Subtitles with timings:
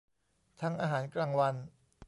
[0.61, 1.55] ทั้งอาหารกลางวัน